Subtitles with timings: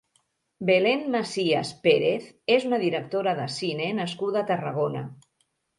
[0.69, 5.07] Belén Macías Pérez és una directora de cine nascuda a Tarragona.